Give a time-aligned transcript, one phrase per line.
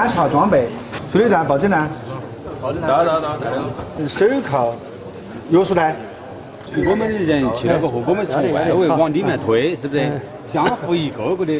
[0.00, 0.68] 检查装备，
[1.12, 1.90] 催泪弹、报警呢？
[2.60, 2.80] 报警。
[2.80, 4.08] 打打打打。
[4.08, 4.74] 手铐、
[5.52, 5.92] 钥匙呢？
[6.88, 10.20] 我们人去了个货，我们从外围往里面推，是不是？
[10.46, 11.52] 相互一个个的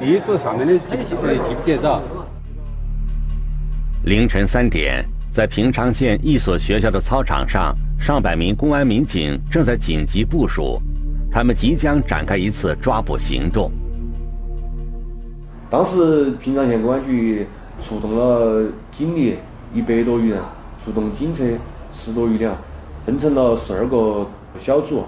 [0.00, 1.26] 立着上面的记记不
[1.64, 2.02] 记着？
[4.04, 10.78] 凌晨三点，在平昌县一所学校的操场上，上百名公安民警正在紧急部署，
[11.30, 13.70] 他们即将展开一次抓捕行动。
[15.70, 17.46] 当时平昌县公安局
[17.82, 19.36] 出动了警力
[19.74, 20.42] 一百多余人，
[20.84, 21.44] 出动警车
[21.92, 22.56] 十多余辆，
[23.04, 24.26] 分成了十二个。
[24.58, 25.04] 小组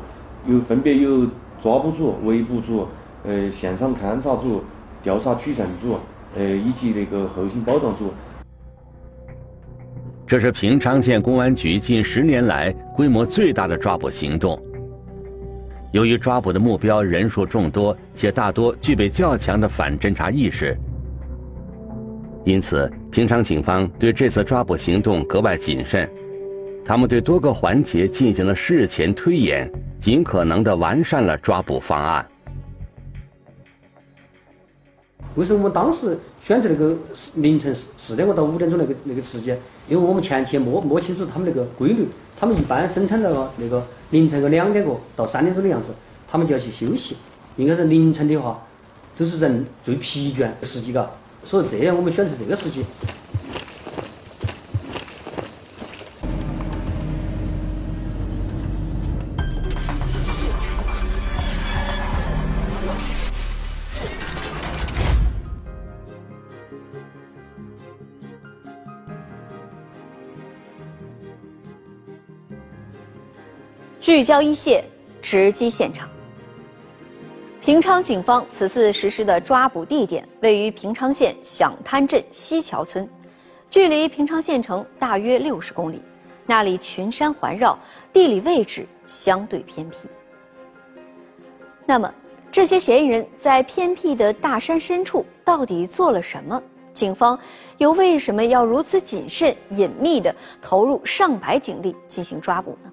[0.46, 1.26] 有分别有
[1.62, 2.86] 抓捕组、围捕组、
[3.24, 4.62] 呃现场勘查组、
[5.02, 5.96] 调查取证组，
[6.36, 8.12] 呃以及那个后勤保障组。
[10.26, 14.62] 这是平昌县公安局近十年来规模最大的抓捕行动。
[15.92, 20.78] 由于抓捕的目标人数众多，且大多具备较强的反侦查意识，
[22.44, 26.08] 因此平昌警方对这次抓捕行动格外谨慎。
[26.84, 32.26] 他们对多个环节进行了事前推演，尽可能的完善了抓捕方案。
[35.34, 36.96] 为什么我们当时选择那个
[37.34, 39.58] 凌晨四四点过到五点钟那个那个时间？
[39.86, 42.08] 因为我们前期摸摸清楚他们那个规律，
[42.40, 45.90] 他们一般生产到那个凌晨个两点过到三点钟的样子，
[46.26, 47.16] 他们就要去休息。
[47.56, 48.66] 应该是凌晨的话，
[49.16, 51.08] 都是人最疲倦的时机，嘎。
[51.48, 52.84] 所以这样我们选择这个时机。
[73.98, 74.84] 聚焦一线，
[75.22, 76.08] 直击现场。
[77.68, 83.06] 平昌警方此次实施的抓捕地点位于平昌县响滩镇西桥村，
[83.68, 86.00] 距离平昌县城大约六十公里。
[86.46, 87.78] 那里群山环绕，
[88.10, 90.08] 地理位置相对偏僻。
[91.84, 92.10] 那么，
[92.50, 96.58] 这些嫌疑人在偏僻的大山深处到底做了什么？
[96.94, 97.38] 警方
[97.76, 102.90] 又为什么要如此谨慎、隐秘地投入上百警力进行抓捕呢？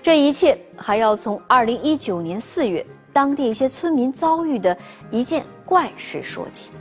[0.00, 4.76] 这一切还要从二零一九年四月当地一些村民遭遇的
[5.08, 6.72] 一件怪事说起。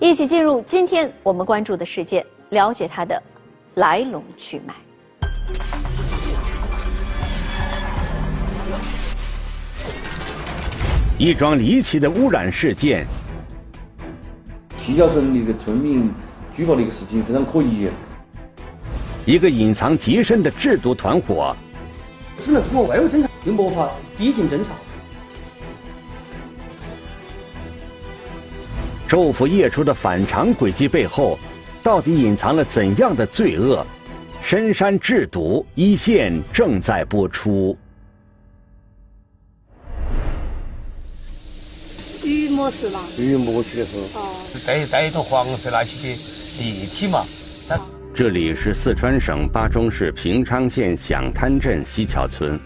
[0.00, 3.22] 一起进入今天我们关注的事件，了解它的
[3.74, 4.74] 来龙去脉。
[11.18, 13.06] 一桩离奇的污染事件。
[14.78, 16.10] 七桥村的一个村民
[16.56, 17.90] 举报的一个事情非常可疑。
[19.26, 21.54] 一个隐藏极深的制毒团伙，
[22.38, 24.74] 只能通过外围侦查，又没法逼近侦查。
[29.08, 31.38] 昼伏夜出的反常轨迹背后，
[31.82, 33.86] 到底隐藏了怎样的罪恶？
[34.42, 37.76] 深山制毒一线正在播出。
[42.22, 43.00] 雨模式嘛？
[43.18, 44.26] 雨模式的时候，
[44.66, 47.24] 带带着黄色那些的液体嘛。
[48.14, 52.60] 这里是四川省巴中市平昌县响滩镇西桥村。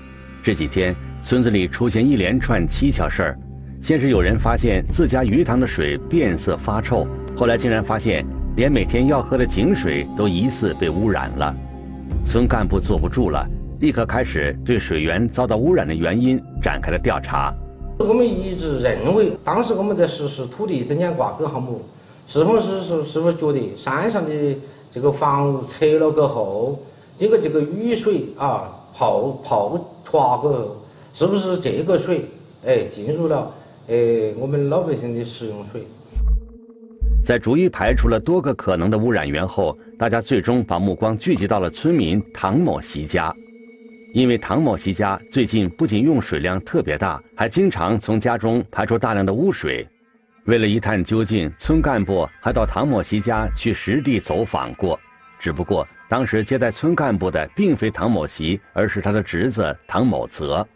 [0.44, 0.92] 这几天，
[1.22, 3.38] 村子里出现一连串蹊跷事儿。
[3.80, 8.26] 先是有人发现自家鱼塘的水变色发臭，后来竟然发现
[8.56, 11.54] 连每天要喝的井水都疑似被污染了。
[12.24, 13.46] 村干部坐不住了，
[13.78, 17.54] 立刻开始对水源遭到污染的原因展开了调查。
[17.98, 21.82] 我们一直认为，当时我们在实施土地增加挂钩项目，
[22.26, 24.56] 是否是是是否觉得山上的？
[24.92, 26.78] 这个房子拆了过后，
[27.16, 29.78] 这个这个雨水啊，泡泡
[30.12, 30.76] 出过，
[31.14, 32.26] 是不是这个水
[32.66, 33.50] 哎进入了
[33.88, 35.82] 哎我们老百姓的食用水？
[37.24, 43.34] 在逐一排除了多个可能的污染源后，大家最终把目光聚集到了村民唐某席家，
[44.12, 49.88] 因为唐某席家最近不仅用水量特别大，还经常从家中排出大量的污水。
[50.44, 55.00] 为了一探究竟，村干部还到唐某席家去实地走访过。
[55.38, 60.68] 只不过当时接待村干部的并非唐某席，而是他的侄子唐某泽。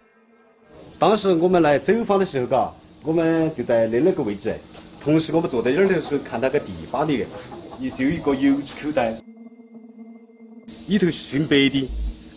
[0.98, 2.72] 当时我们来走访的时候，嘎，
[3.04, 4.54] 我们就在那那个位置。
[4.98, 7.12] 同时，我们坐在这儿的时候，看到个地方的，
[7.78, 9.14] 一就一个油漆口袋，
[10.88, 11.86] 里头是纯白的。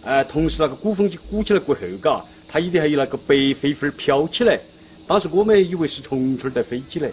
[0.04, 4.60] 呃，同时那个鼓风机鼓起来过后，嘎，它里头还有那个白飞粉飘起来。
[5.08, 7.10] 当时我们以为是虫虫在飞起来。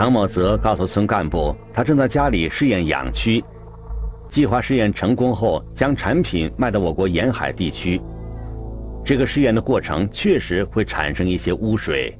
[0.00, 3.44] 唐某泽告诉村干部，他正在家里试验养蛆，
[4.30, 8.00] 计划试验成功后将产品卖到我国沿海地区。
[9.04, 12.18] 这个试验的过程确实会产生一些污水。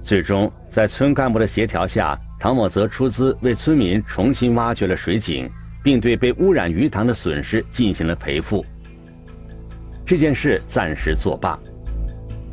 [0.00, 5.50] 最终，在村干部的协调下，唐某泽出资为村民重新挖掘了水井，
[5.82, 8.64] 并对被污染鱼塘的损失进行了赔付。
[10.06, 11.58] 这件事暂时作罢。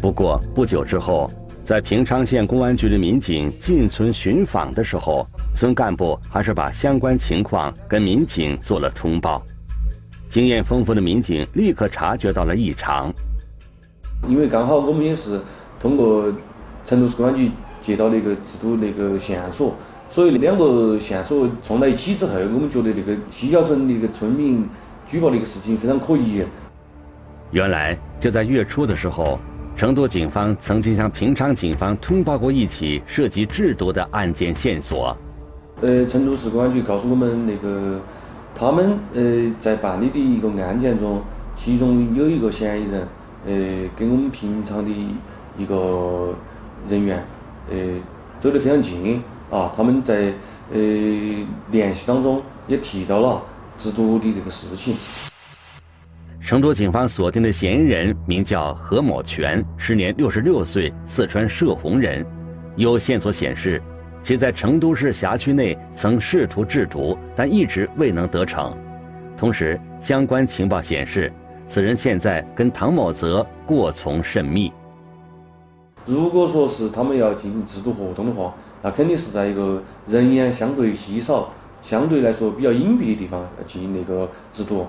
[0.01, 1.31] 不过不久之后，
[1.63, 9.41] 在平昌县公安局的民警进村巡访的时候，村干部还是把相关情况跟民警做了通报。
[10.27, 13.13] 经验丰富的民警立刻察觉到了异常，
[14.27, 15.39] 因为刚好我们也是
[15.79, 16.33] 通过
[16.83, 19.75] 成都市公安局接到那个制度那个线索，
[20.09, 24.67] 所以两个线索撞在一起之后，我们觉得那个西桥村那个村民
[25.09, 26.43] 举报那个事情非常可疑。
[27.51, 29.37] 原来就在月初的时候，
[29.81, 35.17] 成都警方曾经向平昌警方通报过一起涉及制毒的案件线索。
[35.81, 37.99] 呃，成都市公安局告诉我们那个。
[38.53, 41.19] 他们呃在办理的一个案件中，
[41.57, 43.07] 其中有一个嫌疑人，
[43.47, 44.91] 呃跟我们平昌的
[45.57, 46.35] 一个
[46.87, 47.25] 人员，
[47.71, 47.75] 呃
[48.39, 49.73] 走得非常近啊。
[49.75, 50.31] 他们在
[50.71, 50.79] 呃
[51.71, 53.41] 联系当中也提到了
[53.79, 54.95] 制毒的这个事情。
[56.41, 62.25] 成都警方锁定的嫌疑人名叫何某全，时年六十六岁，四川射洪人。
[62.75, 63.81] 有线索显示。
[64.23, 68.71] 其在成都市辖区内曾试图制毒，但一直未能得逞。
[69.35, 71.33] 同时，相关情报显示，
[71.67, 74.71] 此人现在跟唐某泽过从甚密。
[76.05, 78.53] 如果说是他们要进行制毒活动的话，
[78.83, 81.51] 那肯定是在一个人烟相对稀少、
[81.81, 84.85] 相对来说比较隐蔽的地方进行那个制毒。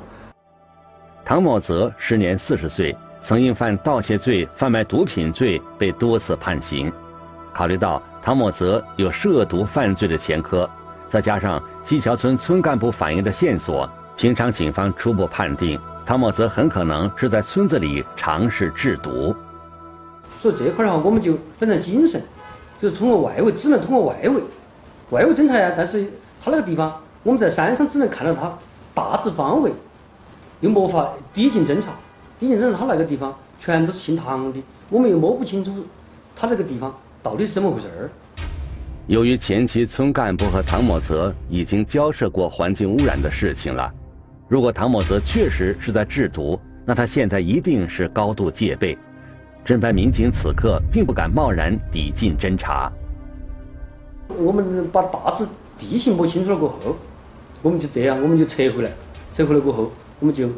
[1.25, 6.93] 唐某泽时年四十岁，曾因犯盗窃罪、贩卖毒品罪被多次判刑。
[7.53, 10.69] 考虑到唐某泽有涉毒犯罪的前科，
[11.09, 19.35] 再加上西桥村村干部反映的线索，平昌警方初步判定唐某泽很可能是在村子里尝试制毒。
[20.41, 22.21] 所以这块的话，我们就非常谨慎，
[22.81, 24.43] 就是通过外围，只能通过外围，
[25.11, 25.73] 外围侦查呀。
[25.77, 26.03] 但是
[26.45, 28.53] 他那个地方，我们在山上只能看到他
[28.93, 29.71] 大致方位，
[30.63, 31.91] 又没法抵近侦查。
[32.41, 35.71] 抵近侦查，他那个地方全都是姓唐的，我们又摸不清楚
[36.35, 36.95] 他那个地方。
[37.23, 38.11] 到底是怎么回事儿？
[39.09, 43.93] 由于前期村干部和唐某泽已经交涉过环境污染的事情了，
[44.49, 48.97] 如果唐某泽确实是在制毒，那他现在一定是高度戒备。
[49.65, 52.91] 侦办民警此刻并不敢贸然抵近侦查。
[54.29, 55.47] 我们把大致
[55.79, 56.97] 地形摸清楚了过后，
[57.63, 58.91] 我们就这样，我们就撤回来。
[59.37, 59.93] 撤回来过后，
[60.23, 60.49] 我们就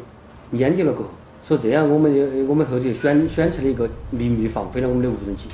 [0.51, 1.09] 研究了过后，
[1.47, 5.47] 说这样，我们就我们后头选选择了一个秘密放飞了我们的无人机。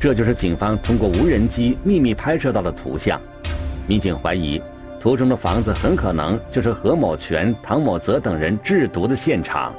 [0.00, 3.20] 这就是警方通过无人机秘密拍摄到的图像。
[3.86, 4.60] 民警怀疑，
[4.98, 9.72] 图中的房子很可能就是何某全、唐某泽等人制毒的现场。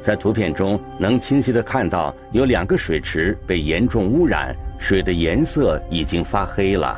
[0.00, 6.96] 在图片中，能清晰地看到有两个水池被严重污染，水的颜色已经发黑了。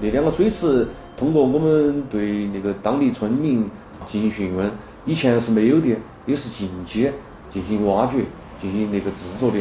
[0.00, 3.64] 那两个水池，通过我们对那个当地村民
[4.08, 4.70] 进行询问，
[5.08, 5.96] 以前是没有的，
[6.26, 7.10] 也是近期
[7.48, 8.18] 进行挖掘、
[8.60, 9.56] 进行那个制作的。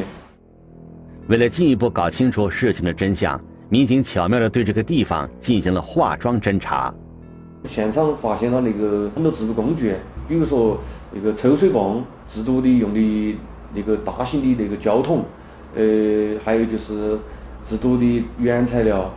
[1.29, 3.39] 为了进一步搞清楚事情的真相，
[3.69, 6.93] 民警巧妙地对这个地方进行了化妆侦查。
[7.63, 9.95] 现场发现了那个很多制毒工具，
[10.27, 10.79] 比如说
[11.13, 13.37] 那个抽水泵、制毒的用的
[13.73, 15.23] 那个大型的那个胶桶，
[15.77, 17.17] 呃，还有就是
[17.63, 19.13] 制毒的原材料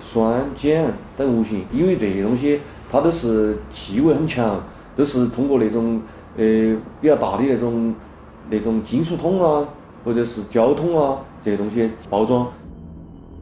[0.00, 1.66] 酸碱等物品。
[1.70, 4.62] 因为这些东西它都是气味很强，
[4.96, 6.00] 都是通过那种
[6.36, 6.44] 呃
[7.00, 7.94] 比较大的那种
[8.50, 9.68] 那种金属桶啊。
[10.04, 12.46] 或者是胶桶啊这些东西包装。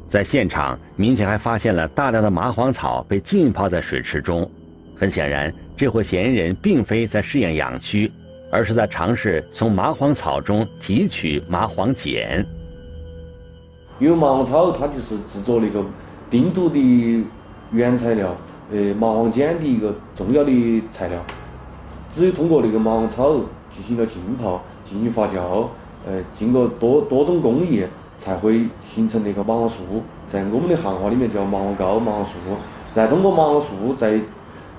[0.08, 4.50] 在现场，民警还发现了大量的麻黄草被浸泡在水池中。
[4.96, 8.10] 很显然，这伙嫌疑人并非在试验养蛆，
[8.50, 12.42] 而是在尝试从麻黄草中提取麻黄碱。
[13.98, 15.84] 因为麻黄草它就是制作那个
[16.30, 17.22] 冰毒的
[17.72, 18.34] 原材料，
[18.72, 21.22] 呃，麻黄碱的一个重要的材料。
[22.14, 23.32] 只有通过那个麻黄草
[23.74, 25.66] 进行了浸泡、进行发酵。
[26.06, 27.82] 呃，经过多多种工艺，
[28.18, 32.32] 才会形成那个麻黄素，在我们的行话里面叫麻黄膏、麻黄素。
[32.94, 34.20] 再通过麻黄素，再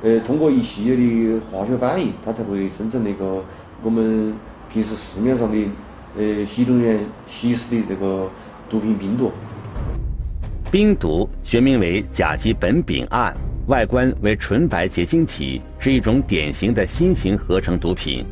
[0.01, 3.43] 呃通过一系列的化学反应，它才会生成那个
[3.83, 4.33] 我们
[4.71, 5.57] 平时市面上的
[6.17, 8.29] 呃吸毒员吸食的这个
[8.69, 9.31] 毒品冰毒。
[10.71, 13.35] 冰毒学名为甲基苯丙胺，
[13.67, 18.23] 外观为纯白结晶体，是一种典型的新型合成毒品。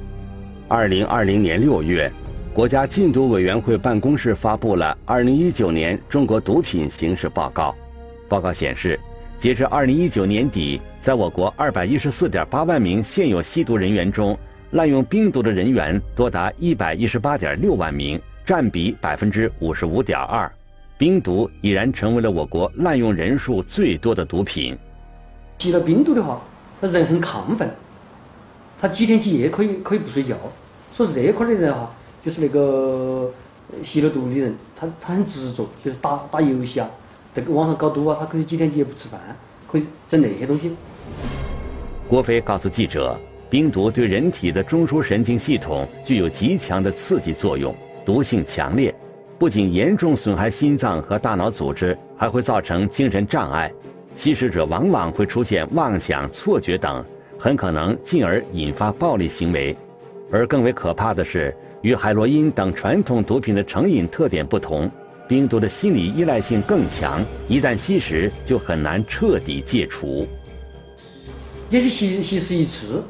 [0.68, 2.12] 二零二零年六月。
[2.54, 7.72] 国家禁毒委员会办公室发布了《二零一九年中国毒品形势报告》。
[8.30, 9.00] 报告显示，
[9.40, 14.38] 截至二零一九年底，在我国二百一十四点八万名现有吸毒人员中，
[14.70, 20.52] 滥用冰毒的人员多达一百一十八点六万名，占比百分之五十五点二。
[20.96, 24.78] 冰毒已然成为了我国滥用人数最多的毒品。
[25.60, 26.42] 吸了冰毒的话，
[26.82, 27.70] 他人很亢奋，
[28.82, 30.36] 他几天几夜可以可以不睡觉。
[30.94, 31.90] 所以这一块的人哈，
[32.22, 33.32] 就是那个
[33.82, 36.90] 吸了毒的人，他他很执着，就是打打游戏啊，
[37.34, 39.20] 这个网上搞毒啊，他可以几天几夜不吃饭，
[39.72, 40.76] 可以整那些东西。
[42.10, 43.18] 郭飞告诉记者，
[43.50, 47.74] 冰毒对人体的中枢神经系统具有极强的刺激作用，
[48.06, 48.94] 毒性强烈，
[49.40, 53.74] 不仅严重损害心脏和大脑组织，还会造成精神障碍。
[54.16, 57.04] 吸食者往往会出现妄想、错觉等，
[57.38, 59.76] 很可能进而引发暴力行为。
[60.32, 64.90] 而更为可怕的是，与海洛因等传统毒品的成瘾特点不同，
[65.28, 70.28] 冰毒的心理依赖性更强，一旦吸食就很难彻底戒除。
[71.70, 73.04] 也许吸吸食一次，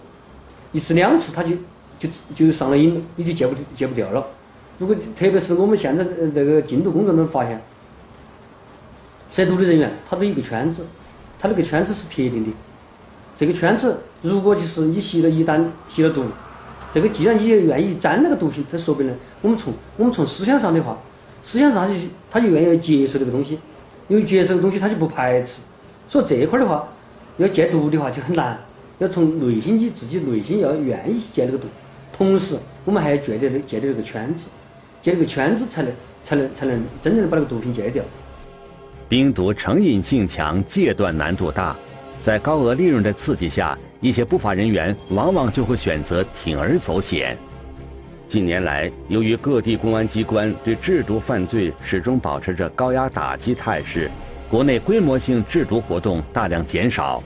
[0.72, 1.55] 一次两次，他就
[2.00, 4.25] 就就上了瘾，你就戒不戒不掉了。
[4.79, 7.62] 如果特别是我们现在这个禁毒工作中发现，
[9.34, 10.86] 涉毒的人员他都有一个圈子，
[11.40, 12.52] 他那个圈子是特定的。
[13.36, 15.60] 这个圈子如果就是你吸了，一旦
[15.90, 16.25] 吸了毒，
[16.94, 21.00] 这个既然你愿意沾那个毒品，这说白了，我们从我们从思想上的话，
[21.44, 22.00] 思想上他就
[22.30, 23.58] 他就愿意接受这个东西，
[24.08, 25.63] 因为接受的东西他就不排斥，
[26.08, 26.88] 所以这一块的话。
[27.38, 28.56] 要戒毒的话就很难，
[29.00, 31.68] 要从内心你自己内心要愿意戒那个毒，
[32.16, 34.50] 同时我们还要戒掉戒掉这个圈子，
[35.02, 35.92] 戒这个圈子才能
[36.24, 38.04] 才能才能真正的把那个毒品戒掉。
[39.13, 41.75] 冰毒成瘾性强，戒断难度大，
[42.20, 47.38] 在高额利润的刺激下，一些不法人员往往就会选择铤而走险。
[48.27, 54.10] 近年来，由于各地公安机关对制毒犯罪始终保持着高压打击态势。
[54.50, 57.22] 国内规模性制毒活动大量减少，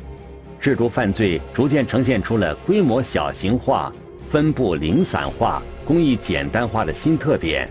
[0.60, 3.90] 制毒犯罪逐渐呈现出了规模小型化、
[4.30, 7.66] 分布零散化、工艺简单化的新特点。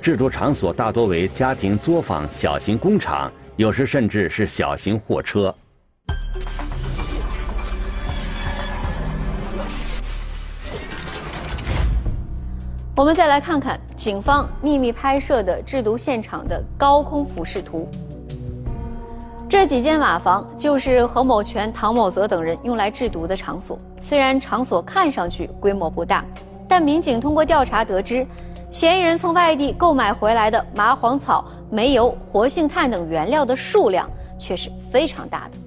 [0.00, 5.52] 制毒场所大多为家庭作坊、小型工厂，有时甚至是小型货车。
[12.94, 17.88] 我们再来看看警方秘密拍摄的制毒现场的高空俯视图。
[19.48, 23.76] 这几间瓦房就是何某全、唐某泽等人用来制毒的场所。
[23.98, 26.24] 虽然场所看上去规模不大，
[26.68, 28.24] 但民警通过调查得知，
[28.70, 34.08] 嫌疑人从外地购买回来的麻黄草、煤油、活性炭等原料的数量
[34.38, 35.58] 却是非常大的。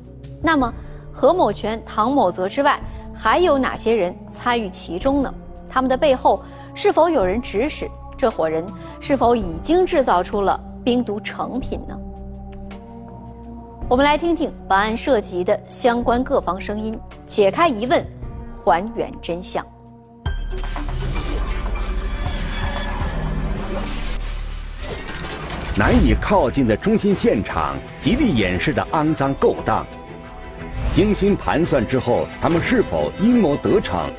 [0.42, 0.72] 那么，
[1.12, 2.80] 何某全、唐某泽之外，
[3.14, 5.34] 还有哪些人参与其中呢？
[5.68, 6.44] 他们的背后
[6.76, 7.90] 是否有人指使？
[8.16, 8.64] 这伙人
[9.00, 11.98] 是否已经制造出了冰毒成品呢？
[13.90, 18.06] 我们来听听本案涉及的相关各方声音，解开疑问，
[18.64, 19.66] 还原真相。
[25.78, 29.86] 难以靠近的中心现场，极力掩饰的肮脏勾当，
[30.94, 34.10] 精心盘算之后，他们是否阴谋得逞？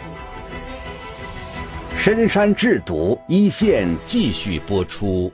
[1.95, 5.31] 深山制毒一线继续播出。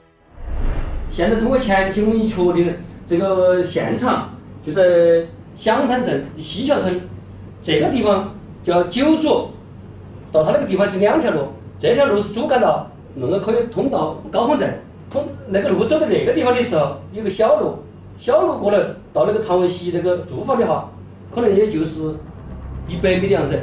[1.08, 2.74] 现在通过前期我们已确定。
[3.06, 4.28] 这个现场
[4.62, 5.24] 就在
[5.56, 7.00] 响滩镇西桥村
[7.62, 9.48] 这个地方叫九组，
[10.30, 11.48] 到他那个地方是两条路，
[11.80, 14.78] 这条路是主干道，那个可以通到高峰镇。
[15.10, 17.78] 通那个路走到那个地方的时候，有个小路，
[18.18, 18.78] 小路过来
[19.12, 20.90] 到那个唐文熙那个住房的话，
[21.34, 22.14] 可能也就是
[22.86, 23.58] 一百米的样子。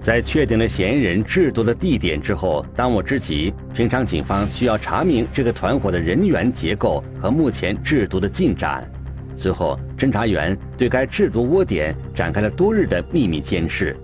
[0.00, 8.90] 在确定了嫌疑人制毒的地点之后，当务之急，平昌警方需要查明这个团伙的人员结构和目前制毒的进展。
[9.36, 13.96] 随后，侦查员对该制毒窝点展开了多日的秘密监视。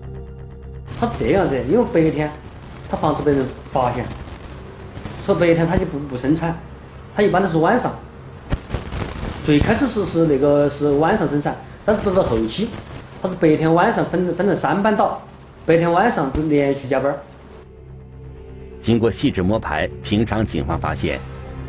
[0.99, 2.29] 他是这样子，因为白天
[2.89, 4.05] 他防止被人发现，
[5.27, 6.57] 说白天他就不不生产，
[7.13, 7.91] 他一般都是晚上。
[9.45, 11.53] 最开始是是那个是晚上生产，
[11.83, 12.69] 但是到到后期，
[13.21, 15.21] 他是白天晚上分分成三班倒。
[15.65, 17.13] 白天晚上都连续加班。
[18.79, 21.19] 经过细致摸排，平昌警方发现，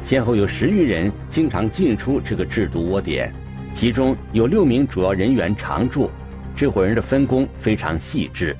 [0.04, 3.34] 先后有十余人经常进出这个制毒窝点，
[3.72, 6.08] 其中有六名主要人员常驻，
[6.54, 8.56] 这伙人的分工非常细致。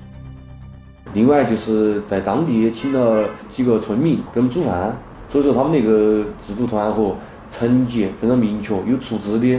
[1.15, 4.97] 另外就是在当地也请了几个村民给我们煮饭，
[5.29, 7.17] 所以说他们那个制毒团伙
[7.51, 9.59] 层级非常明确，有出资的，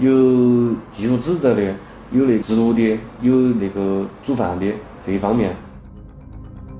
[0.00, 1.62] 有技术指导的，
[2.10, 4.66] 有那制毒的，有那个煮饭的。
[5.04, 5.54] 这一方面，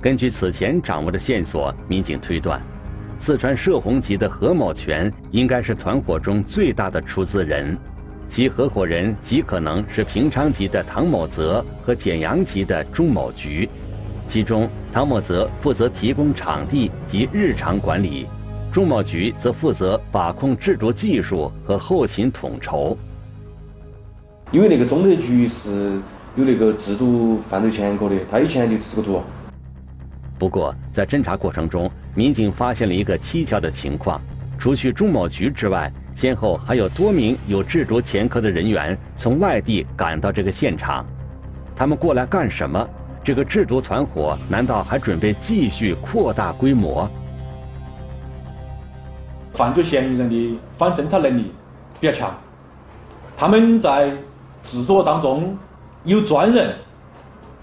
[0.00, 2.60] 根据此前掌握的线索，民警推断，
[3.18, 7.78] 四川射洪籍的何某全应该是团伙中最大的出资人，
[8.26, 13.68] 其合伙人极可能是平昌籍的唐某泽和简阳籍的钟某菊，
[14.26, 18.26] 其中汤某泽负责提供场地及日常管理，
[18.72, 22.96] 中贸局则负责把控制毒技术和后勤统筹。
[24.50, 25.92] 因为那个中特局是
[26.36, 29.22] 有那个制毒犯罪前科的，他以前就是个毒。
[30.38, 34.20] 不过，在侦查过程中，民警发现了一个蹊跷的情况：
[34.58, 41.06] 除去中贸局之外，先后还有多名有制毒前科的人员从外地赶到这个现场。
[41.74, 42.88] 他们过来干什么？
[43.26, 47.10] 这个制毒团伙难道还准备继续扩大规模？
[49.52, 51.50] 犯罪嫌疑人的反侦查能力
[51.98, 52.32] 比较强，
[53.36, 54.12] 他们在
[54.62, 55.58] 制作当中
[56.04, 56.72] 有专人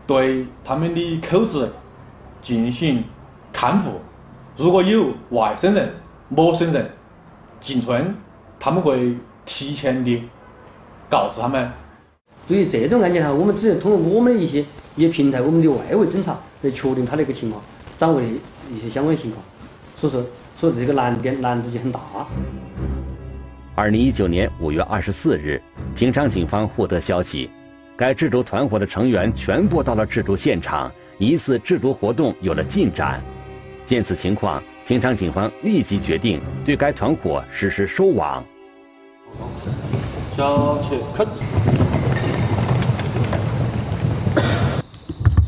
[0.06, 1.72] 对他们的口子
[2.42, 3.02] 进行
[3.54, 4.02] 看护，
[4.58, 5.94] 如果有外省人、
[6.28, 6.90] 陌生人
[7.62, 8.14] 进村，
[8.60, 9.16] 他们会
[9.46, 10.22] 提前的
[11.10, 11.72] 告知他们。
[12.46, 17.62] 对于这种案件哈，我们只能通过我们的一些一些平台，我们的外围侦查来确定他那个情况，
[17.98, 19.44] 掌握的一些相关情况。
[19.98, 20.24] 所以说，
[20.58, 22.00] 所以这个难点难度就很大。
[23.76, 25.62] 二零一九年五月二十四日，
[25.96, 27.50] 平昌警方获得消息，
[27.96, 33.20] 该制毒团伙的成员全部到了制毒现场，疑似制毒活动有了进展。
[33.86, 38.44] 见此情况，平昌警方立即决定对该团伙实施收网。
[40.38, 41.28] 小去可。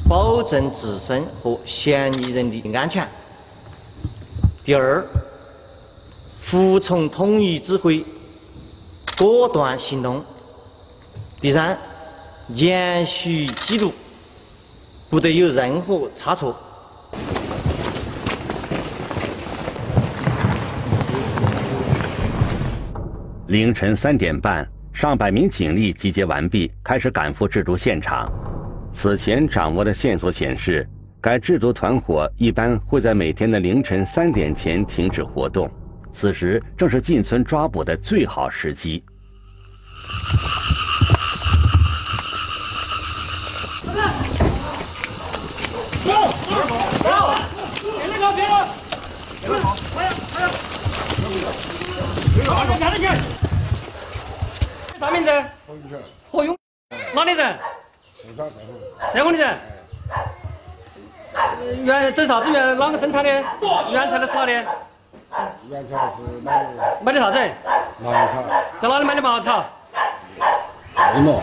[0.08, 3.08] 保证自身和嫌疑人的安全。
[4.64, 5.04] 第二，
[6.40, 8.06] 服从统一指挥，
[9.18, 10.24] 果断行动。
[11.42, 11.78] 第三，
[12.50, 13.92] 严续纪录，
[15.10, 16.56] 不得有任何差错。
[23.48, 28.32] 凌晨三点半，上百名警力集结完毕，开始赶赴制毒现场。
[28.96, 30.88] 此前掌握的线索显示，
[31.22, 35.70] 该制毒团伙一般会在每天的凌晨三点前停止活动，
[36.14, 39.04] 此时正是进村抓捕的最好时机。
[54.98, 55.30] 啥名字？
[56.32, 56.58] 何勇。
[58.36, 59.12] 哪里人？
[59.12, 59.56] 社工的人。
[61.84, 63.30] 原这啥子原啷个生产的？
[63.92, 64.52] 原材料是哪里？
[65.70, 66.70] 原材料是买的。
[67.04, 67.38] 买的啥子？
[68.04, 68.44] 茅草。
[68.82, 69.66] 在哪里买的茅草？
[71.14, 71.42] 内蒙。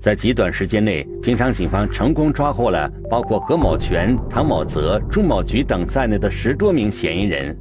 [0.00, 7.56] 在极短时间内，平昌警方成功抓获了包括何某全、唐某泽、朱某菊等在内的十多名嫌疑人。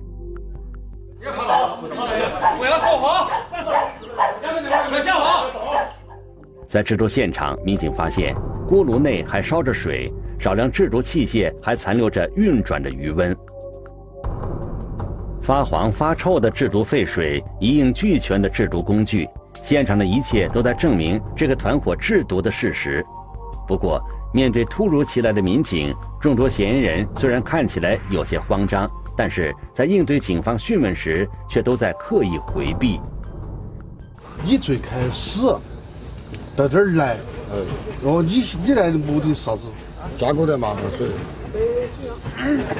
[1.19, 3.29] 不要说话，
[4.89, 5.45] 不要讲话。
[6.71, 8.33] 在制毒现场，民警发现
[8.65, 13.35] 锅炉内还烧着水，少量制毒器械还残留着运转的余温。
[15.41, 19.27] 发黄发臭的制毒废水，一应俱全的制毒工具，
[19.61, 23.05] 现场的一切都在证明这个团伙制毒的事实。
[23.67, 24.01] 不过，
[24.33, 32.97] 面对突如其来的民警，众多嫌疑人虽然看起来有些慌张，但是在应对警方讯问时，却都在刻意回避。
[34.45, 35.41] 你最开始
[36.55, 37.17] 到这儿来，
[37.51, 37.65] 呃，
[38.03, 39.67] 哦，你你来的目的是啥子？
[40.17, 41.07] 加工的麻黄水。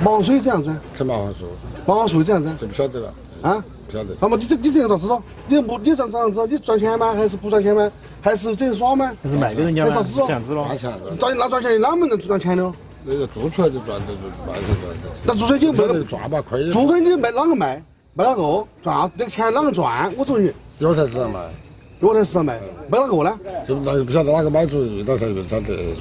[0.03, 0.75] 麻黄水这样子？
[0.95, 1.45] 吃麻黄素。
[1.86, 2.51] 麻黄水这样子？
[2.60, 3.13] 这不晓得了。
[3.41, 3.63] 啊？
[3.88, 4.10] 不晓得。
[4.19, 5.21] 那么你这你这样咋知道？
[5.47, 6.47] 你目你这这样子？
[6.47, 7.13] 你赚钱吗？
[7.13, 7.91] 还是不赚钱吗？
[8.21, 9.12] 还是整耍吗？
[9.23, 9.95] 还是卖给人家吗？
[9.95, 10.21] 啥子？
[10.25, 10.65] 这样子咯。
[10.65, 10.93] 赚钱。
[11.17, 12.71] 赚那赚钱哪么能赚钱的？
[13.03, 14.95] 那个做出来就赚，就就卖才赚。
[15.25, 16.69] 那做出来就卖赚吧，亏。
[16.71, 17.84] 做出来你卖啷个卖？
[18.13, 18.67] 卖哪个？
[18.84, 19.12] 赚？
[19.15, 20.13] 那个钱啷个赚？
[20.17, 20.51] 我问你。
[20.79, 21.39] 药材市场卖。
[22.02, 22.60] 药材市场卖，
[22.90, 23.40] 卖哪个呢？
[23.64, 25.96] 就那就不晓得哪个买主，那才不晓得。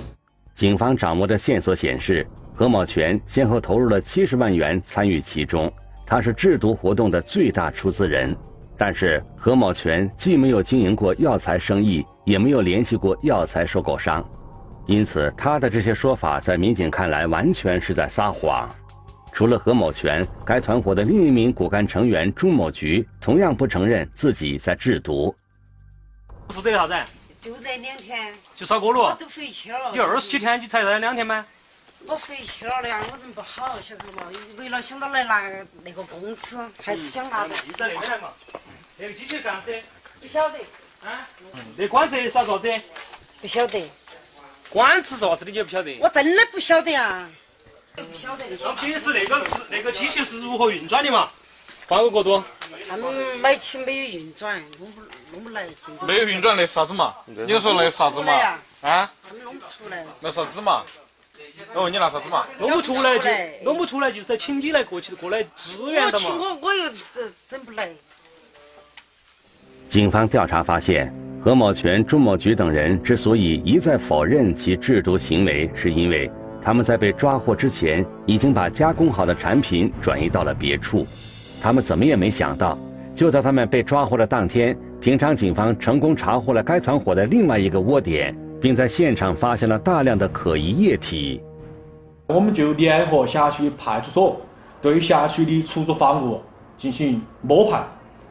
[0.55, 5.71] 警方掌握的线索显示，何某全先后投入了七十万元参与其中，
[6.07, 8.35] 他是制毒活动的最大出资人。
[8.79, 14.27] 但是何某全既没有经营过药材生意，也没有联系过药材收购商，
[14.87, 18.67] 因此他的这些说法在民警看来完全是在撒谎。
[19.33, 25.35] 除了何某全，该团伙的另一名骨干成员朱某菊同样不承认自己在制毒。
[26.51, 26.95] 负责的啥子？
[27.41, 28.35] 就这两天。
[28.55, 29.01] 就烧锅炉。
[29.01, 29.91] 我都回去了。
[29.93, 31.47] 你二十几天，你才来两天吗？
[32.07, 34.25] 我回去了的呀，我人不好，晓得嘛？
[34.57, 35.43] 为了想到来拿
[35.85, 37.47] 那个工资，还是想拿。
[37.47, 38.33] 你在那边嘛？
[38.97, 39.83] 那个机器干啥子？
[40.21, 40.59] 不晓得。
[41.05, 41.29] 啊？
[41.77, 42.51] 那管子啥子？
[43.41, 43.91] 不晓得。
[44.69, 45.51] 管子是啥子的？
[45.51, 45.99] 你就不晓得？
[46.01, 47.29] 我真的不晓得啊。
[47.97, 48.45] 不晓得。
[48.49, 51.31] 那平时那个是那个机器是如何运转的嘛？
[51.87, 52.45] 放个过多。
[52.89, 55.67] 他们买起没有运转，弄不弄不来。
[56.07, 57.15] 没有运转那啥子嘛？
[57.27, 58.33] 你说那啥子嘛？
[58.83, 59.11] 啊？
[59.29, 60.05] 他弄不出来。
[60.21, 60.83] 那啥子嘛？
[61.75, 62.45] 哦，你拿啥子嘛？
[62.59, 63.31] 弄不出来就
[63.65, 66.13] 弄不出来，就是在请你来过去过来支援的嘛。
[66.13, 67.91] 我请我我又整整不来。
[69.89, 71.13] 警方调查发现，
[71.45, 76.31] 何某全、朱某菊等人之所以一再否认其制毒行为，是因为
[76.63, 81.07] 他们在被抓获之前已经把加工好的产品转移到了别处。
[81.63, 82.79] 他们怎么也没想到，
[83.15, 91.43] 就在他们被抓获的当天，平昌警方成功查获了该团伙的另外一个窝点，并在现场发现了大量的可疑液体。
[92.29, 94.41] 我们就联合辖区派出所
[94.81, 96.41] 对辖区的出租房屋
[96.79, 97.83] 进行摸排，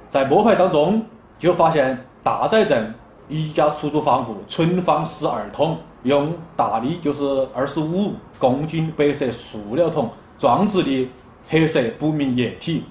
[0.09, 1.05] 在摸排当中
[1.37, 2.93] 就发现大寨镇
[3.27, 11.07] 一家出租房屋存放十二桶用大的就是二十五公斤白色塑料桶装置的
[11.49, 12.85] 黑色不明液体。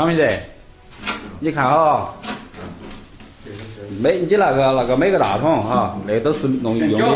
[0.00, 0.26] 康明仔，
[1.40, 2.14] 你看哈，
[4.00, 7.14] 每你那个那个每个大桶哈，那都是弄用的用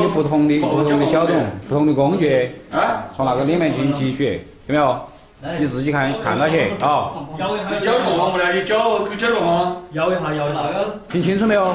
[0.00, 1.36] 的不同的不同的小桶、
[1.68, 2.50] 不同的工具，
[3.14, 4.98] 从那个里面进行提取，有没有？
[5.60, 7.12] 你自己看看到起啊。
[7.38, 8.52] 摇一下，你搅动没得？
[8.54, 9.76] 你搅可搅动吗？
[9.92, 10.62] 摇一下，摇一下。
[11.10, 11.74] 听清楚没有？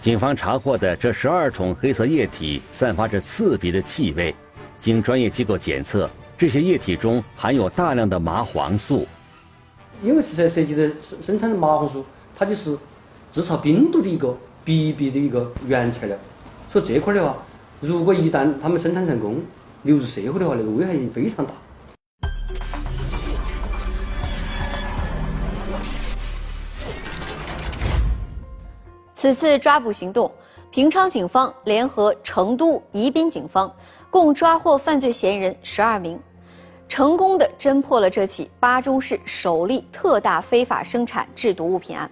[0.00, 4.34] 警方查获的这十二桶黑色液体散发着刺鼻的气味，
[4.78, 6.08] 经专业机构检测。
[6.42, 9.06] 这些液体中含有大量的麻黄素，
[10.02, 12.04] 因为是在涉及的生生产的麻黄素，
[12.36, 12.76] 它就是
[13.30, 16.18] 制造冰毒的一个必备的一个原材料。
[16.72, 17.36] 所以这块的话，
[17.80, 19.40] 如果一旦他们生产成功，
[19.84, 21.52] 流入社会的话，那个危害性非常大。
[29.14, 30.28] 此次抓捕行动，
[30.72, 33.72] 平昌警方联合成都、宜宾警方，
[34.10, 36.18] 共抓获犯罪嫌疑人十二名。
[36.92, 42.10] 成功的侦破了这起巴中市首例特大非法生产制毒物品案。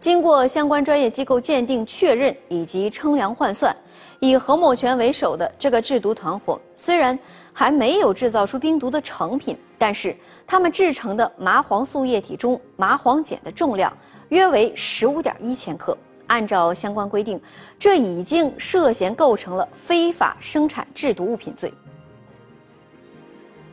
[0.00, 3.76] 经过相关专业机构鉴定确认以及称量换算，
[4.18, 7.18] 以何某全为首的这个制毒团伙，虽然
[7.52, 13.94] 还没有制造出冰毒的成品，但是他们制成的麻黄素液体中麻黄碱的重量
[14.30, 15.94] 约为十五点一千克。
[16.28, 17.38] 按照相关规定，
[17.78, 21.70] 这已经涉嫌构成了非法生产制毒物品罪。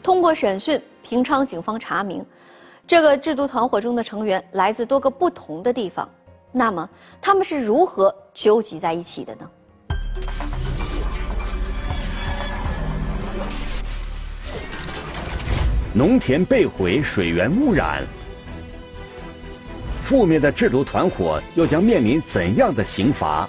[0.02, 2.26] 通过审讯，平昌警方查明，
[2.88, 6.08] 这个制毒团伙中的成员来自多个不同的地方。
[6.52, 6.90] 那么，
[7.22, 9.50] 他们是如何纠集在一起的呢？
[15.94, 18.04] 农田被毁，水源污染，
[20.04, 23.48] 覆灭的制毒团伙又将面临怎样的刑罚？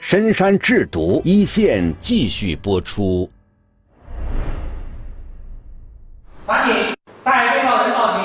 [0.00, 3.30] 深山制毒一线继续播出。
[6.50, 6.74] 法警
[7.22, 8.24] 带被告人到庭。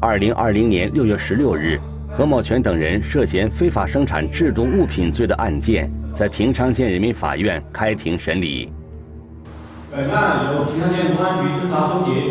[0.00, 1.78] 二零二零年六月十六日，
[2.16, 8.72] 何某全等人涉嫌非法生产制毒物品罪的案件，在平昌县人民法院开庭审理。
[9.92, 12.22] 本案由平昌县公安局侦查终结，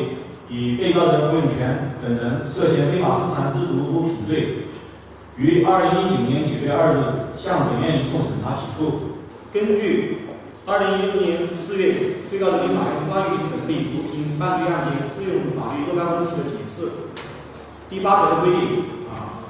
[0.50, 4.66] 以被告人何永全等人涉嫌非法生产制毒物品罪，
[5.38, 6.98] 于二零一九年九月二日
[7.38, 9.12] 向本院移送审查起诉。
[9.54, 10.18] 根据
[10.66, 16.90] 二零一六年四月，最高人民法院关于审理毒品犯罪案件适用法律若干问题的解释
[17.90, 18.62] 第八条的规定
[19.12, 19.44] 啊，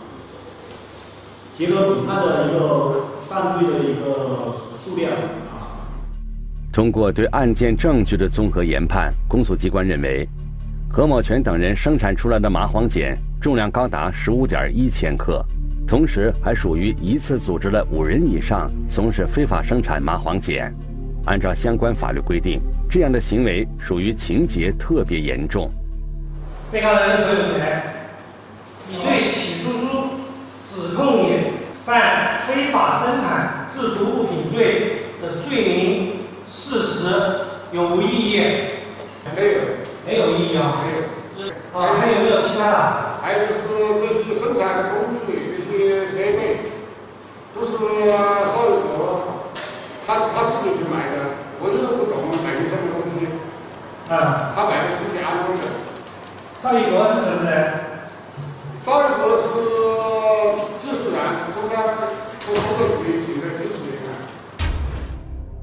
[1.54, 4.39] 结合本案的一个犯罪的一个
[4.76, 5.86] 数量啊，
[6.71, 10.28] 通过对案件证据的综合研判，公诉机关认为，
[10.89, 15.45] 何某全等人生产出来的麻黄碱重量高达十五点一千克，
[15.88, 20.73] 同时还属于一次组织了五人以上从事非法生产麻黄碱。
[21.25, 25.71] 按照相关法律规定，这样的行为属于情节特别严重。
[26.71, 27.81] 被告人何永权，
[28.89, 29.86] 你对起诉书
[30.67, 31.53] 指控你
[31.86, 36.13] 犯非法生产制毒物品罪的罪名
[36.45, 37.05] 事实
[37.71, 38.41] 有无异议？
[39.33, 39.59] 没有，
[40.05, 40.83] 没有异议啊。
[40.83, 41.49] 没有。
[41.73, 42.77] 啊，还有没有其他的？
[43.21, 43.63] 还有是
[44.01, 46.57] 那些生产工具、那些设备，
[47.55, 48.93] 都是少一个。
[50.05, 51.31] 他他自己去买的，
[51.62, 53.25] 我又不懂买的什么东西。
[54.13, 55.63] 啊，他买的是加工的。
[56.73, 57.71] 邵一国是什么人？
[58.83, 59.43] 邵一国是
[60.81, 61.21] 技术员，
[61.53, 61.86] 中山
[62.43, 64.01] 中山大学现在技术员。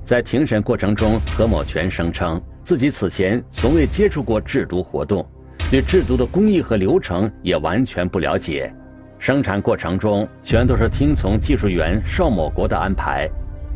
[0.04, 5.26] 在庭审过程中，何某全声称自己此前从未接触过制毒活动，
[5.68, 8.72] 对制毒的工艺和流程也完全不了解，
[9.18, 13.28] 生产过程中全都是听从技术员邵某国的安排。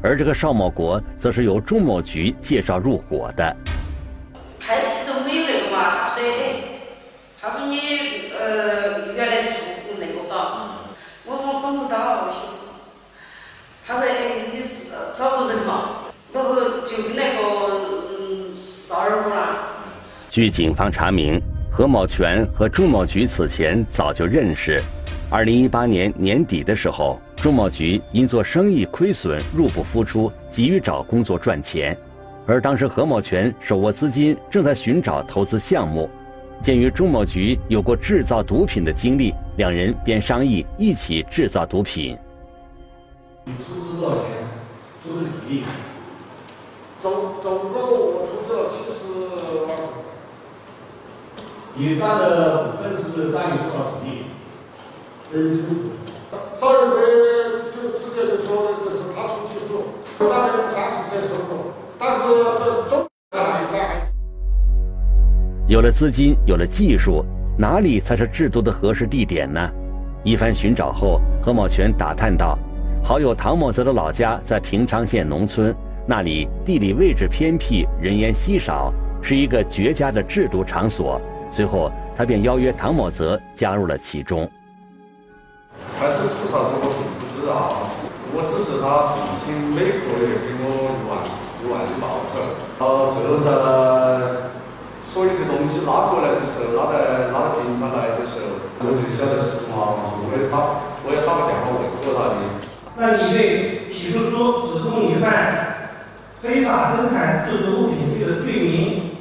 [0.05, 3.57] 而这个邵某国则是由钟某局介绍入伙的。
[4.61, 5.04] 开始
[7.47, 7.79] 他说你
[8.41, 10.81] 呃原来住那个吧，
[11.27, 12.41] 我说我懂不到不行。
[13.87, 14.07] 他说
[14.51, 14.63] 你
[15.15, 19.59] 找个人嘛，那个就跟那个嗯少儿屋了。
[20.31, 21.39] 据警方查明，
[21.71, 24.81] 何某全和朱某菊此前早就认识。
[25.29, 31.95] 二零一八年年底的时候，朱某菊因做生意亏损入不敷出，急于找工作赚钱，
[32.47, 36.09] 而当时何某全手握资金，正在寻找投资项目。
[36.62, 42.17] 鉴于朱某菊有过制造毒品的经历，两人便商议一起制造毒品。
[43.45, 44.25] 你出资多少钱？
[45.03, 45.64] 出资比例？
[47.01, 49.77] 总总共我出资了七十万。
[51.75, 54.25] 你占的股份是占有多少比例？
[55.31, 55.62] 分数。
[56.55, 56.97] 少儿会
[57.71, 59.85] 就直接就说的就是他出技术，
[60.19, 62.21] 占了三十折收入，但是
[62.59, 63.07] 这中。
[65.75, 67.25] 有了资金，有了技术，
[67.59, 69.61] 哪里才是制毒的合适地点呢？
[70.23, 72.57] 一番寻找后，何某全打探到，
[73.03, 75.75] 好友唐某泽的老家在平昌县农村，
[76.07, 81.21] 那里地理位置偏僻，人烟稀少，是一个绝佳的制毒场所。
[81.51, 84.49] 随后，他便邀约唐某泽加入了其中。
[85.99, 87.91] 开始做啥子我并不知道，
[88.33, 91.19] 我只是他毕竟每个月给我一万
[91.59, 92.39] 一万的报酬，
[92.79, 93.51] 呃，最后在
[95.14, 102.42] 所有的东西拉过来的时候，拉在拉到平昌来的时候，我就晓得是从麻黄市，我也打我也打个电话问过他的。
[102.98, 105.31] 那你对起诉书指控你犯
[106.35, 109.12] 非法生产制毒物品罪的罪名，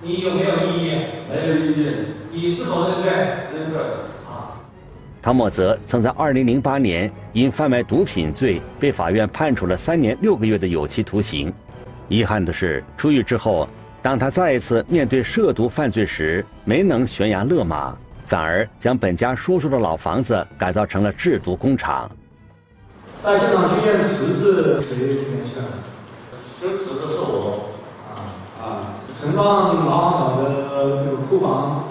[0.00, 0.92] 你有没有异议？
[1.28, 1.96] 没有异议。
[2.30, 3.10] 你是否认罪？
[3.52, 3.80] 认罪。
[5.20, 11.52] 唐某泽曾在2008年因贩卖毒品罪被法院判处了三年六个月的有期徒刑。
[12.08, 13.68] 遗憾的是，出狱之后，
[14.02, 22.10] 当他再一次面对涉毒犯罪时，没能悬崖勒马，反而将本家叔叔的老房子改造成了制毒工厂。
[23.22, 25.62] 在现场去验，池是谁联系的？
[26.58, 27.68] 这池子是我。
[28.08, 28.16] 啊
[28.58, 28.96] 啊！
[29.20, 30.48] 存放麻黄草的
[31.04, 31.84] 那个库房，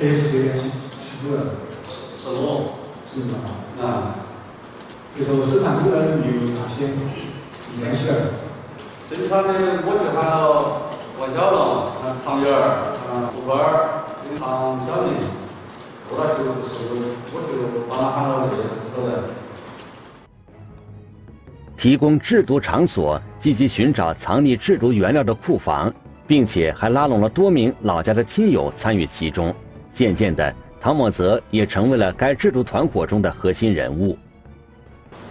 [0.00, 0.74] 也是谁联系起
[1.22, 1.42] 诉的？
[1.84, 2.74] 是我。
[3.14, 3.34] 是吗？
[3.80, 4.18] 啊。
[5.16, 6.88] 就说生产工人有哪些
[7.78, 8.12] 联系的？
[9.08, 9.48] 生产的
[9.86, 11.92] 我就喊了王小龙、
[12.24, 14.02] 唐元儿、胡官儿、
[14.36, 15.14] 唐小明，
[16.10, 16.74] 后来就是
[17.32, 17.48] 我就
[17.88, 19.22] 把他喊了那四个人。
[21.76, 25.92] 提供制毒场所，积极寻找藏匿制毒原料的库房，
[26.26, 29.54] 并且还拉拢了多名老家的亲友参与其中。
[29.92, 34.18] 渐渐的，唐某泽也成为了该制毒团伙中的核心人物。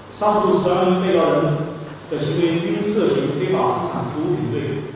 [0.09, 1.57] 上述十二名被告人
[2.09, 4.92] 的行为均涉嫌非法生产毒品罪。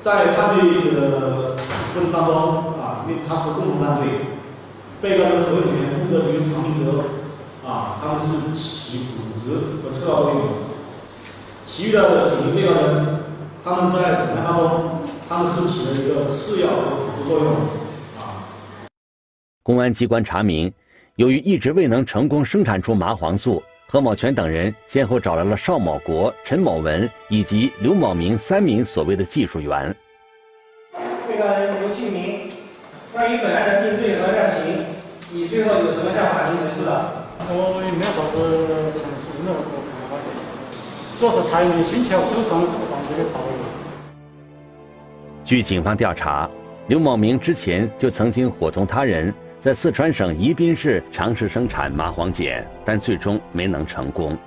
[0.00, 1.56] 在犯罪的
[1.92, 2.34] 过程当中
[2.80, 4.06] 啊，因为他是个共同犯罪，
[5.02, 7.04] 被告人何永全、朱德军、唐明哲
[7.66, 10.42] 啊，他们是起组织和策划作用。
[11.64, 13.20] 其余的九名被告人，
[13.62, 17.54] 他们在本案当中，他们是起了一个次要和辅助作用。
[19.62, 20.72] 公安机关查明，
[21.16, 29.96] 由于一直未能成功生产出麻黄素，何某全等人先后找来了邵某国、陈某文以及刘某明三名所谓的技术员。
[31.26, 32.50] 被告人刘庆明，
[33.14, 34.84] 关于本案的定罪和量刑，
[35.32, 37.12] 你最后有什么向法庭陈述的？
[37.48, 40.28] 我也没有啥子陈述，没有什么看法的，
[41.18, 43.50] 主要是查验心跳走上各方面的道理。
[45.42, 46.46] 据警方调查，
[46.88, 49.32] 刘某明之前就曾经伙同他人。
[49.60, 54.38] 在四川省宜宾市尝试生产麻黄碱，但最终没能成功。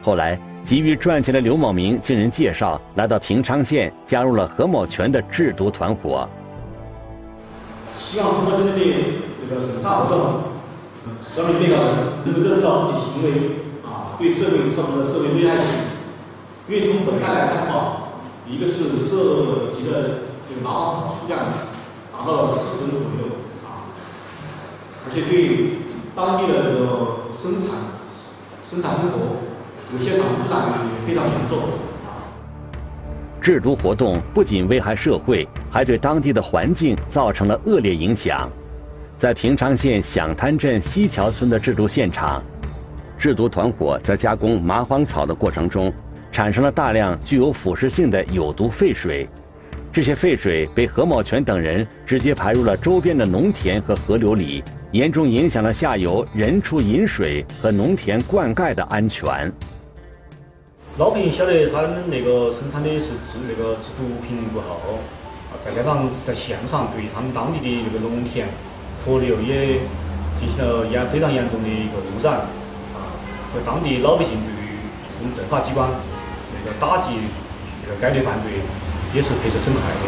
[0.00, 6.26] 后来，急于赚钱的刘某明经人介绍来到平昌县，加入了何某全的制毒团伙。
[7.94, 8.82] 希望通过今天的
[9.46, 10.42] 这个审判活动，
[11.20, 13.30] 十二名被告人能够认识到自己行为
[13.84, 15.70] 啊对社会造成的社会危害性。
[16.68, 18.08] 因为从本案来看的话，
[18.48, 21.38] 一个是涉及的这个麻黄厂数量
[22.10, 23.31] 达到了四十吨左右。
[25.04, 25.78] 而且对
[26.14, 27.70] 当地的这个生产、
[28.62, 29.36] 生产生活，
[29.92, 31.58] 有现场污染也非常严重。
[33.40, 38.48] 制毒活动不仅危害社会，还对当地的环境造成了恶劣影响。
[39.16, 42.42] 在平昌县响滩镇西桥村的制毒现场，
[43.18, 45.92] 制毒团伙在加工麻黄草的过程中，
[46.30, 49.28] 产生了大量具有腐蚀性的有毒废水。
[49.92, 54.64] 这些废水被何某全等人直接排入了周边的农田和河流里。
[54.92, 59.50] 严重影响了下游人畜饮水和农田灌溉的安全。
[60.98, 64.98] 老百姓晓得他们那个生产的是制那个制毒品过后，
[65.64, 68.48] 再加上在现场对他们当地的那个农田、
[69.04, 69.80] 河流也
[70.38, 72.34] 进行了严非常严重的一个污染，
[72.92, 73.12] 啊，
[73.52, 74.76] 和当地老百姓对于
[75.20, 75.88] 我们政法机关
[76.52, 77.16] 那个打击
[77.84, 78.60] 这个该类犯罪，
[79.14, 80.00] 也是配置很快的。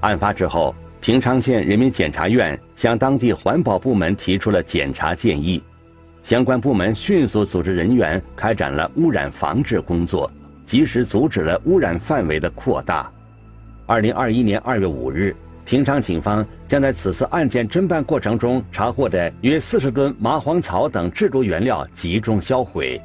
[0.00, 5.62] 案发之后，平昌县人民检察院向当地环保部门提出了检查建议，
[6.22, 10.30] 相关部门迅速组织人员开展了污染防治工作，
[10.64, 13.10] 及时阻止了污染范围的扩大。
[13.86, 23.00] 二零二一年二月五日，平昌警方将在此次案件侦办过程中查获的约四十吨麻黄草等制毒原料集中销毁。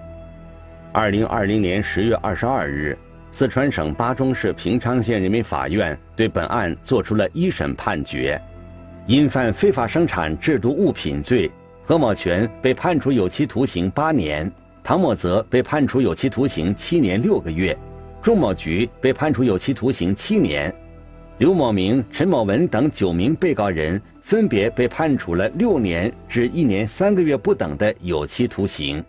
[0.91, 2.97] 二零二零年十月二十二日。
[3.33, 8.39] 四川省巴中市平昌县人民法院对本案作出了一审判决，
[9.07, 11.49] 因犯非法生产制毒物品罪，
[11.85, 14.51] 何某全被判处有期徒刑八年，
[14.83, 17.75] 唐某泽被判处有期徒刑七年六个月，
[18.21, 20.73] 钟某菊被判处有期徒刑七年，
[21.37, 29.01] 刘某明、陈某文等九名被告人分别被判处了六年至一年三个月不等的有期徒刑。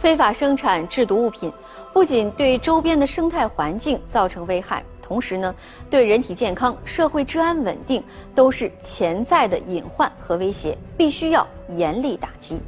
[0.00, 1.52] 非法生产制毒物品，
[1.92, 5.54] 不仅对周边的生态环境造成危害，同时呢，
[5.90, 8.02] 对人体健康、社会治安稳定
[8.34, 12.62] 都是潜在的隐患和威胁，必须要严厉打击。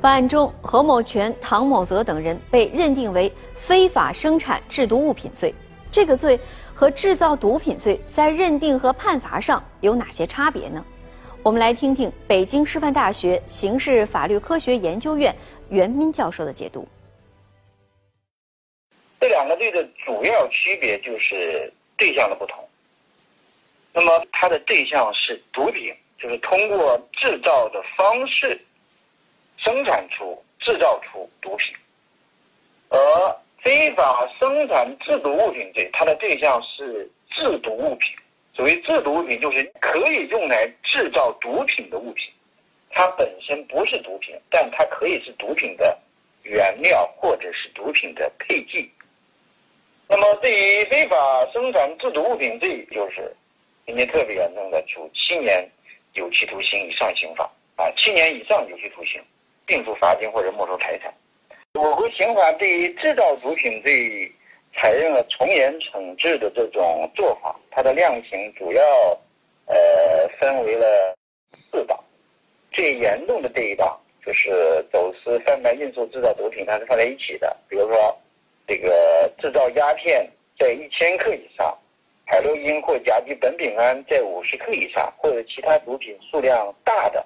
[0.00, 5.54] 本案中，何某全、唐某泽等人被认定为非法生产制毒物品罪，
[5.88, 6.36] 这个罪
[6.74, 10.84] 和制造毒品罪在认定和判罚上有哪些差别呢？
[11.44, 15.34] 我们来听听北京师范大学刑事法律科学研究院
[15.70, 16.86] 袁斌教授的解读。
[19.20, 22.64] 这两个罪的主要区别就是对象的不同。
[23.92, 28.56] 那么它的对象是毒品，就是通过制造的方式
[29.56, 31.74] 生产出、制造出毒品；
[32.88, 38.14] 而非法生产制毒物品罪，它的对象是制毒物品。
[38.54, 42.30] 所谓制毒物品，就是可以用来制造毒品的物品，
[42.90, 45.98] 它本身不是毒品，但它可以是毒品的
[46.42, 48.90] 原料或者是毒品的配剂。
[50.06, 51.16] 那么，对于非法
[51.54, 53.34] 生产制毒物品罪，就是
[53.86, 55.66] 情节特别严重的，处七年
[56.12, 57.44] 有期徒刑以上刑罚
[57.76, 59.18] 啊，七年以上有期徒刑，
[59.64, 61.12] 并处罚金或者没收财产。
[61.72, 64.30] 我国刑法对于制造毒品罪。
[64.74, 68.82] 采用了从严惩治的这种做法，它的量刑主要
[69.66, 69.76] 呃
[70.40, 71.14] 分为了
[71.70, 71.98] 四档，
[72.72, 74.50] 最严重的这一档就是
[74.92, 77.56] 走私、贩卖、运输、制造毒品，它是放在一起的。
[77.68, 78.18] 比如说，
[78.66, 81.76] 这个制造鸦片在一千克以上，
[82.24, 87.24] 海洛因或甲基苯丙胺在五十克以上，或者其他毒品数量大的，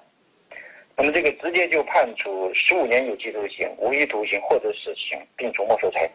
[0.95, 6.11] 那么这个直接就判处十五年有期徒刑、无期徒刑或者死刑，并处没收财产。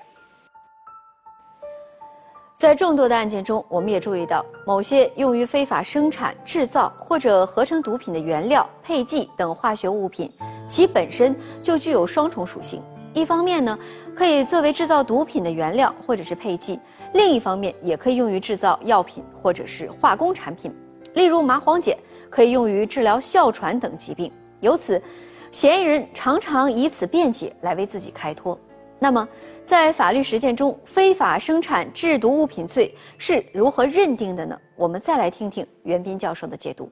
[2.62, 10.30] 在众多的案件中，我们也注意到，某些用于非法生产、制造或者合成毒品的原料、配剂等化学物品，
[10.68, 12.80] 其本身就具有双重属性。
[13.14, 13.76] 一方面呢，
[14.14, 16.78] 可以作为制造毒品的原料或者是配剂；
[17.14, 20.72] 另一方面，也可以用于制造药品或者是化工产品。
[21.14, 21.98] 例如，麻黄碱
[22.30, 24.32] 可以用于治疗哮喘等疾病。
[24.60, 25.02] 由此，
[25.50, 28.56] 嫌疑人常常以此辩解来为自己开脱。
[29.02, 29.28] 那么，
[29.64, 34.56] 在法律实践中，非法生产制毒物品罪是如何认定的呢？
[34.76, 36.88] 我们再来听听袁斌教授的解读。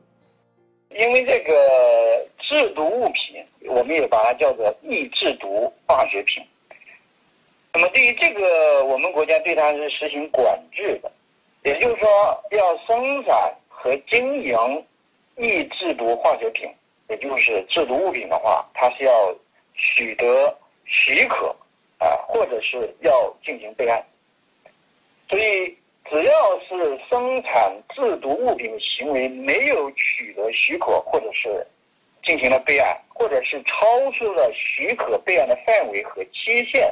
[0.88, 6.42] 因为这个制毒物品，我们也把它叫做易制毒化学品。
[7.74, 11.12] 那么，对于这个，我们国家对它是实行管制的，
[11.62, 12.08] 也就是说，
[12.50, 14.56] 要生产和经营
[15.36, 16.68] 易制毒化学品，
[17.08, 19.12] 也就是制毒物品的话，它是要
[19.76, 20.52] 取得
[20.84, 21.54] 许可。
[22.00, 24.02] 啊，或者是要进行备案，
[25.28, 25.76] 所以
[26.08, 31.64] 只要是生产制毒物品行为没有取得许可，或者是
[32.24, 36.90] 进行了备案，或者是超出了许可备案的范围和期限，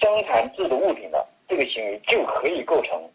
[0.00, 3.10] 生产制毒物品的这个行为就可以构成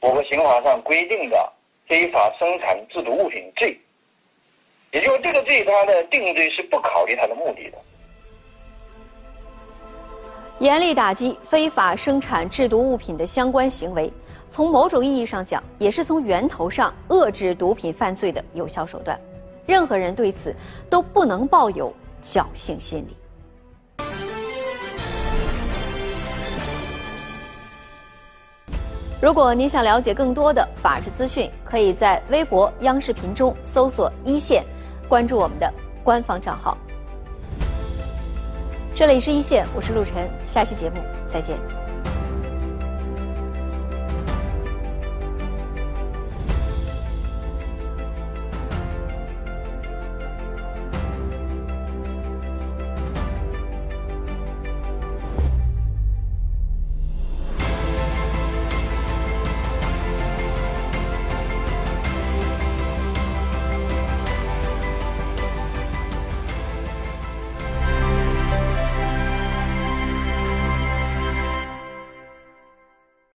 [0.00, 1.52] 我国刑法上规定的
[1.86, 3.78] 非法生产制毒物品罪。
[4.90, 7.78] 也就是这个罪，它的定罪是不考虑它的目的的。
[10.60, 14.12] 严厉打击非法生产制毒物品的相关行为，
[14.48, 19.16] 从某种意义上讲，也是从源头上遏制毒品犯罪的有效手段。
[19.66, 20.52] 任何人对此
[20.90, 21.94] 都不能抱有
[22.24, 23.16] 侥幸心理。
[29.20, 34.64] 如果您想了解更多的法治资讯，可以在微博、央视频中搜索“一线”，
[35.08, 36.76] 关注我们的官方账号。
[38.98, 41.56] 这里是一线，我是陆晨，下期节目再见。